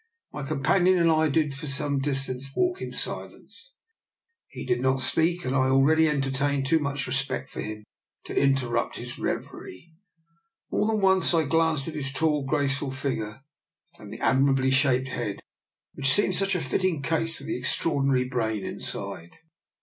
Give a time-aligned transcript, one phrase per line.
[0.33, 3.75] My companion and I, for some distance, walked in silence.
[4.47, 7.83] He did not speak, and I already entertained too much respect for him
[8.23, 9.93] to interrupt his reverie.
[10.71, 13.99] More than once I glanced at his tall grace 64 DR NIKOLA'S EXPERIMENT; ful figure,
[14.03, 15.39] and the admirably shaped head,
[15.93, 19.37] which seemed such a fitting case for the ex traordinary brain inside.